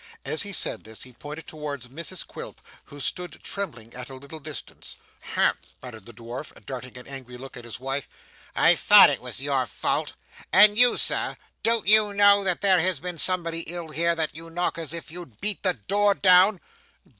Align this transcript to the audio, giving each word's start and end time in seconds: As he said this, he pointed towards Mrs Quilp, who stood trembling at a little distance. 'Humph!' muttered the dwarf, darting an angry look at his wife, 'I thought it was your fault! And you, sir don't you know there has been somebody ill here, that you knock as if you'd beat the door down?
As 0.25 0.41
he 0.41 0.51
said 0.51 0.83
this, 0.83 1.03
he 1.03 1.13
pointed 1.13 1.45
towards 1.45 1.87
Mrs 1.87 2.25
Quilp, 2.25 2.59
who 2.85 2.99
stood 2.99 3.39
trembling 3.43 3.93
at 3.93 4.09
a 4.09 4.15
little 4.15 4.39
distance. 4.39 4.95
'Humph!' 5.19 5.59
muttered 5.79 6.07
the 6.07 6.11
dwarf, 6.11 6.51
darting 6.65 6.97
an 6.97 7.05
angry 7.05 7.37
look 7.37 7.55
at 7.55 7.65
his 7.65 7.79
wife, 7.79 8.09
'I 8.55 8.77
thought 8.77 9.11
it 9.11 9.21
was 9.21 9.43
your 9.43 9.67
fault! 9.67 10.13
And 10.51 10.75
you, 10.75 10.97
sir 10.97 11.37
don't 11.61 11.87
you 11.87 12.15
know 12.15 12.43
there 12.43 12.79
has 12.79 12.99
been 12.99 13.19
somebody 13.19 13.59
ill 13.67 13.89
here, 13.89 14.15
that 14.15 14.33
you 14.35 14.49
knock 14.49 14.79
as 14.79 14.91
if 14.91 15.11
you'd 15.11 15.39
beat 15.39 15.61
the 15.61 15.73
door 15.75 16.15
down? 16.15 16.59